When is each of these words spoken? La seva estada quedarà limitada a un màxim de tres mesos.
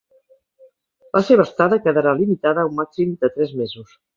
La 1.17 1.21
seva 1.27 1.45
estada 1.49 1.79
quedarà 1.85 2.17
limitada 2.23 2.65
a 2.65 2.73
un 2.73 2.77
màxim 2.83 3.17
de 3.25 3.35
tres 3.37 3.57
mesos. 3.65 3.95